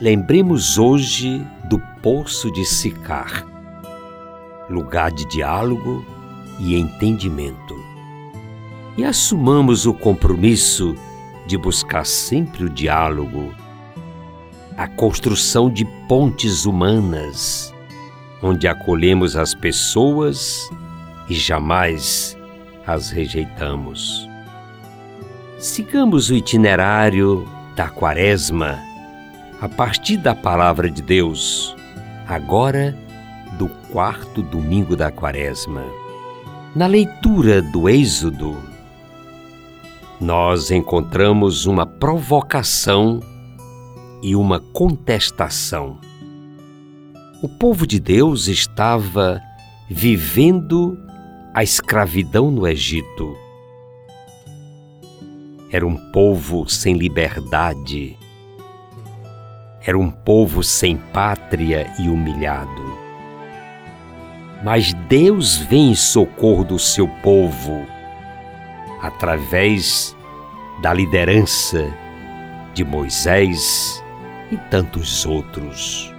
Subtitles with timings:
[0.00, 3.44] lembremos hoje do Poço de Sicar,
[4.70, 6.04] lugar de diálogo
[6.60, 7.74] e entendimento.
[8.96, 10.94] E assumamos o compromisso
[11.46, 13.52] de buscar sempre o diálogo,
[14.76, 17.74] a construção de pontes humanas,
[18.40, 20.70] onde acolhemos as pessoas
[21.28, 22.36] e jamais
[22.86, 24.28] as rejeitamos.
[25.58, 28.87] Sigamos o itinerário da Quaresma
[29.60, 31.74] a partir da Palavra de Deus,
[32.26, 32.96] agora
[33.58, 35.84] do quarto domingo da Quaresma.
[36.74, 38.56] Na leitura do Êxodo,
[40.20, 43.20] nós encontramos uma provocação
[44.22, 45.98] e uma contestação.
[47.42, 49.40] O povo de Deus estava
[49.88, 50.98] vivendo
[51.54, 53.48] a escravidão no Egito
[55.70, 58.16] era um povo sem liberdade.
[59.88, 62.98] Era um povo sem pátria e humilhado.
[64.62, 67.86] Mas Deus vem em socorro do seu povo
[69.00, 70.14] através
[70.82, 71.90] da liderança
[72.74, 74.04] de Moisés
[74.52, 76.14] e tantos outros.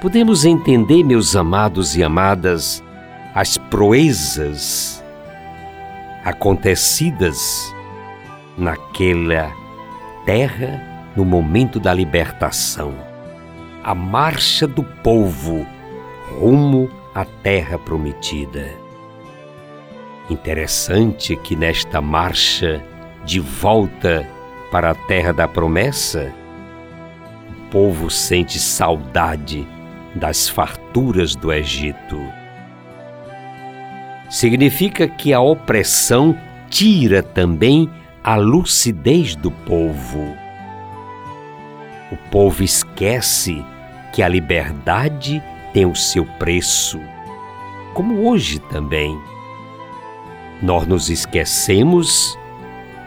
[0.00, 2.82] Podemos entender, meus amados e amadas,
[3.36, 5.00] as proezas
[6.24, 7.72] acontecidas
[8.58, 9.52] naquela
[10.24, 12.94] terra no momento da libertação.
[13.82, 15.66] A marcha do povo
[16.38, 18.68] rumo à terra prometida.
[20.28, 22.84] Interessante que nesta marcha
[23.24, 24.28] de volta
[24.70, 26.32] para a terra da promessa,
[27.48, 29.66] o povo sente saudade
[30.14, 32.20] das farturas do Egito.
[34.28, 36.36] Significa que a opressão
[36.68, 37.88] tira também
[38.24, 40.45] a lucidez do povo.
[42.10, 43.64] O povo esquece
[44.12, 47.00] que a liberdade tem o seu preço,
[47.94, 49.18] como hoje também.
[50.62, 52.38] Nós nos esquecemos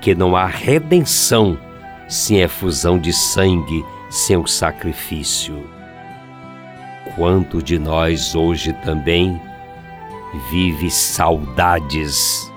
[0.00, 1.58] que não há redenção
[2.08, 5.70] sem efusão de sangue, sem o sacrifício.
[7.14, 9.40] Quanto de nós hoje também
[10.50, 12.50] vive saudades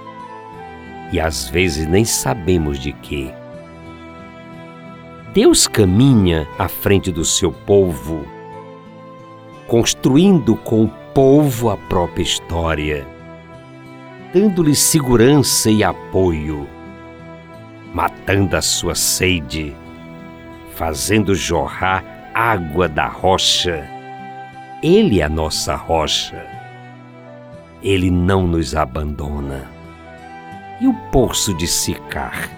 [1.12, 3.32] e às vezes nem sabemos de quê.
[5.34, 8.24] Deus caminha à frente do seu povo,
[9.68, 13.08] construindo com o povo a própria história,
[14.32, 16.68] dando-lhe segurança e apoio,
[17.92, 19.76] matando a sua sede,
[20.76, 23.90] fazendo jorrar água da rocha.
[24.84, 26.46] Ele é a nossa rocha.
[27.82, 29.68] Ele não nos abandona
[30.80, 32.52] e o poço de Sicar.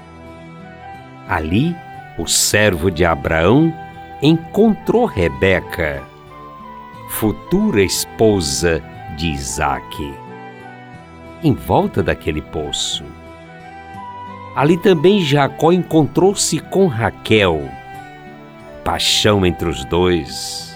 [1.30, 1.74] Ali,
[2.18, 3.74] o servo de Abraão
[4.22, 6.02] encontrou Rebeca,
[7.10, 8.82] futura esposa
[9.18, 10.14] de Isaque,
[11.44, 13.04] em volta daquele poço.
[14.56, 17.70] Ali também Jacó encontrou-se com Raquel,
[18.86, 20.74] paixão entre os dois.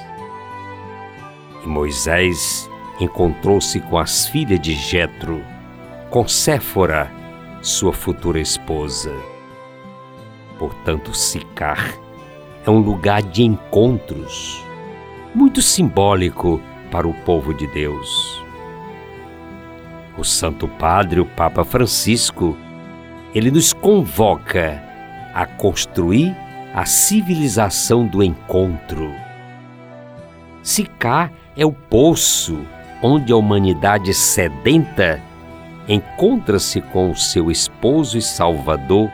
[1.64, 2.70] E Moisés
[3.00, 5.42] encontrou-se com as filhas de Jetro,
[6.10, 7.10] com Séfora,
[7.62, 9.39] sua futura esposa.
[10.60, 11.98] Portanto, Sicar
[12.66, 14.62] é um lugar de encontros,
[15.34, 16.62] muito simbólico
[16.92, 18.44] para o povo de Deus.
[20.18, 22.58] O Santo Padre, o Papa Francisco,
[23.34, 24.84] ele nos convoca
[25.34, 26.36] a construir
[26.74, 29.14] a civilização do encontro.
[30.62, 32.60] Sicar é o poço
[33.02, 35.22] onde a humanidade sedenta
[35.88, 39.10] encontra-se com o seu esposo e Salvador,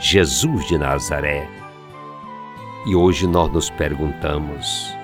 [0.00, 1.48] Jesus de Nazaré.
[2.86, 4.96] E hoje nós nos perguntamos: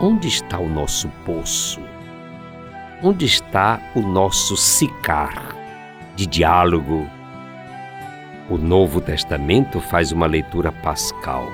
[0.00, 1.80] onde está o nosso poço?
[3.00, 5.54] Onde está o nosso sicar
[6.16, 7.08] de diálogo?
[8.50, 11.46] O Novo Testamento faz uma leitura pascal.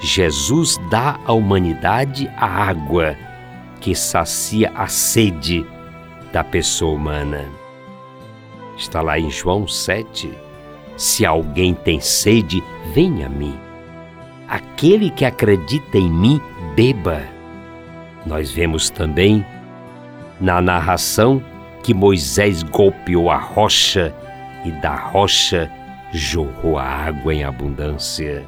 [0.00, 3.16] Jesus dá à humanidade a água
[3.80, 5.64] que sacia a sede
[6.32, 7.48] da pessoa humana.
[8.76, 10.32] Está lá em João 7,
[11.02, 12.62] Se alguém tem sede,
[12.94, 13.58] venha a mim.
[14.46, 16.40] Aquele que acredita em mim,
[16.76, 17.22] beba.
[18.24, 19.44] Nós vemos também
[20.40, 21.42] na narração
[21.82, 24.14] que Moisés golpeou a rocha
[24.64, 25.68] e da rocha
[26.12, 28.46] jorrou a água em abundância.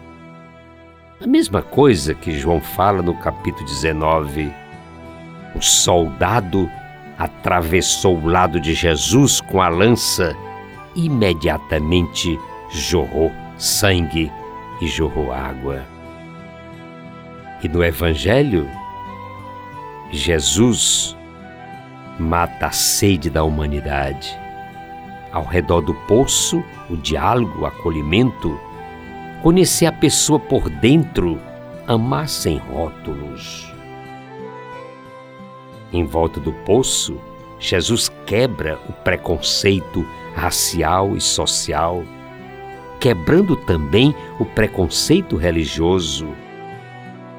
[1.21, 4.53] A mesma coisa que João fala no capítulo 19.
[5.57, 6.71] O soldado
[7.19, 10.37] atravessou o lado de Jesus com a lança
[10.95, 12.39] imediatamente
[12.71, 14.31] jorrou sangue
[14.81, 15.85] e jorrou água.
[17.63, 18.69] E no Evangelho,
[20.11, 21.17] Jesus
[22.19, 24.39] mata a sede da humanidade.
[25.33, 28.59] Ao redor do poço, o diálogo, o acolhimento,
[29.43, 31.41] conhecer a pessoa por dentro,
[31.87, 33.73] amar sem rótulos.
[35.93, 37.21] Em volta do poço,
[37.59, 42.03] Jesus quebra o preconceito racial e social,
[43.01, 46.29] quebrando também o preconceito religioso,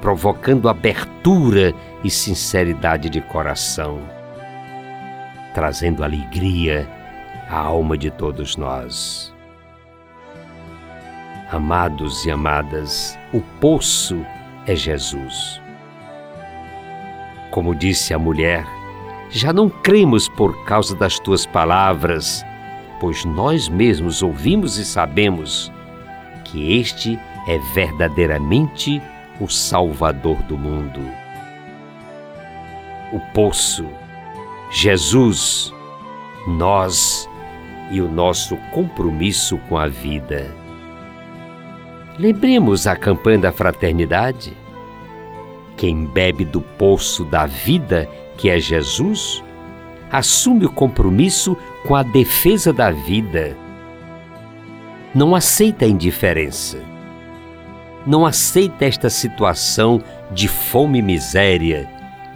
[0.00, 4.00] provocando abertura e sinceridade de coração,
[5.54, 6.88] trazendo alegria
[7.48, 9.34] à alma de todos nós.
[11.50, 14.24] Amados e amadas, o poço
[14.66, 15.60] é Jesus.
[17.50, 18.66] Como disse a mulher,
[19.30, 22.44] já não cremos por causa das tuas palavras,
[23.06, 25.70] pois nós mesmos ouvimos e sabemos
[26.44, 27.16] que este
[27.46, 29.00] é verdadeiramente
[29.40, 31.00] o Salvador do mundo.
[33.12, 33.86] O poço,
[34.72, 35.72] Jesus,
[36.48, 37.30] nós
[37.92, 40.52] e o nosso compromisso com a vida.
[42.18, 44.52] Lembremos a campanha da fraternidade.
[45.76, 49.44] Quem bebe do poço da vida, que é Jesus,
[50.10, 51.56] assume o compromisso
[51.86, 53.56] com a defesa da vida.
[55.14, 56.78] Não aceita a indiferença.
[58.04, 60.02] Não aceita esta situação
[60.32, 61.88] de fome e miséria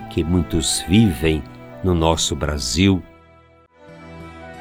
[0.08, 1.43] que muitos vivem
[1.82, 3.02] no nosso Brasil.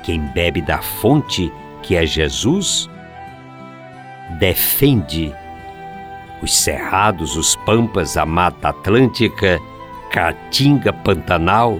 [0.03, 1.51] Quem bebe da fonte,
[1.83, 2.89] que é Jesus,
[4.39, 5.33] defende
[6.41, 9.59] os cerrados, os pampas, a Mata Atlântica,
[10.11, 11.79] Caatinga, Pantanal,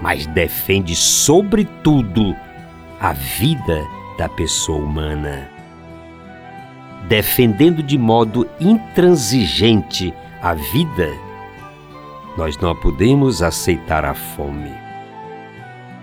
[0.00, 2.34] mas defende, sobretudo,
[3.00, 3.86] a vida
[4.16, 5.48] da pessoa humana.
[7.08, 10.12] Defendendo de modo intransigente
[10.42, 11.10] a vida,
[12.36, 14.72] nós não podemos aceitar a fome.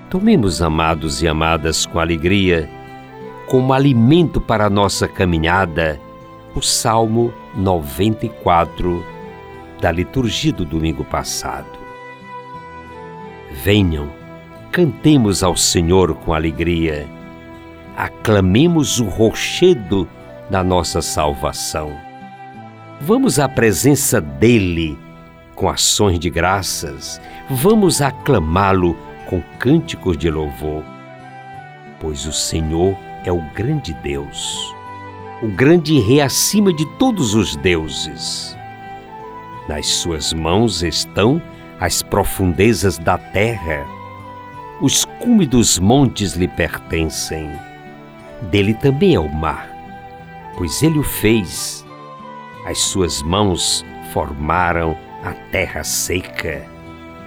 [0.10, 2.70] Tomemos, amados e amadas, com alegria,
[3.48, 6.00] como alimento para a nossa caminhada,
[6.56, 9.06] o Salmo 94
[9.80, 11.77] da liturgia do domingo passado.
[13.64, 14.12] Venham,
[14.72, 17.08] cantemos ao Senhor com alegria,
[17.96, 20.08] aclamemos o rochedo
[20.48, 21.92] da nossa salvação.
[23.02, 24.98] Vamos à presença dEle
[25.56, 27.20] com ações de graças,
[27.50, 28.96] vamos aclamá-lo
[29.26, 30.84] com cânticos de louvor,
[32.00, 32.96] pois o Senhor
[33.26, 34.72] é o grande Deus,
[35.42, 38.56] o grande Rei acima de todos os deuses.
[39.68, 41.42] Nas suas mãos estão
[41.80, 43.86] as profundezas da terra.
[44.82, 47.50] Os cumes dos montes lhe pertencem.
[48.44, 49.70] Dele também é o mar,
[50.58, 51.86] pois ele o fez.
[52.66, 56.66] As suas mãos formaram a terra seca.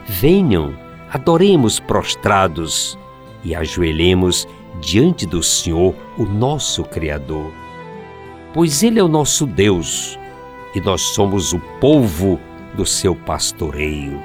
[0.06, 0.74] Venham,
[1.12, 2.98] adoremos prostrados
[3.44, 4.46] e ajoelhemos
[4.80, 7.52] diante do Senhor, o nosso Criador.
[8.52, 10.18] Pois Ele é o nosso Deus
[10.74, 12.38] e nós somos o povo
[12.74, 14.20] do seu pastoreio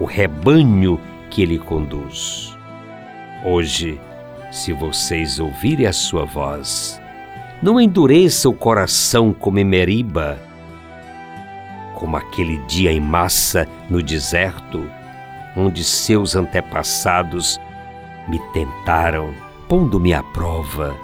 [0.00, 2.56] o rebanho que ele conduz.
[3.44, 4.00] Hoje,
[4.50, 7.00] se vocês ouvirem a sua voz,
[7.62, 10.38] não endureça o coração como Meriba,
[11.94, 14.90] como aquele dia em massa no deserto,
[15.54, 17.60] onde seus antepassados
[18.26, 19.34] me tentaram,
[19.68, 20.96] pondo-me à prova,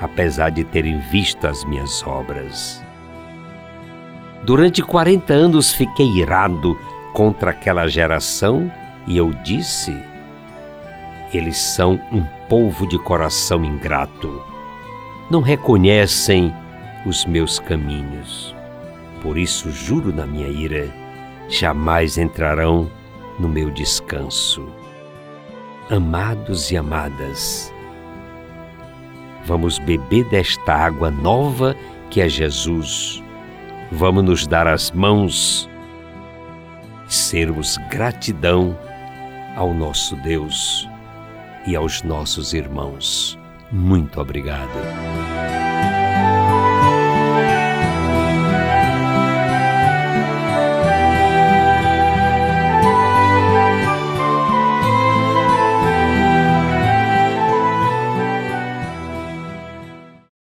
[0.00, 2.84] apesar de terem visto as minhas obras.
[4.44, 6.78] Durante quarenta anos fiquei irado
[7.16, 8.70] contra aquela geração
[9.06, 9.98] e eu disse:
[11.32, 14.42] eles são um povo de coração ingrato,
[15.30, 16.54] não reconhecem
[17.06, 18.54] os meus caminhos.
[19.22, 20.92] Por isso juro na minha ira,
[21.48, 22.90] jamais entrarão
[23.38, 24.68] no meu descanso.
[25.88, 27.72] Amados e amadas,
[29.46, 31.74] vamos beber desta água nova
[32.10, 33.22] que é Jesus.
[33.90, 35.66] Vamos nos dar as mãos
[37.08, 38.76] sermos gratidão
[39.56, 40.88] ao nosso Deus
[41.66, 43.38] e aos nossos irmãos.
[43.72, 45.25] Muito obrigado.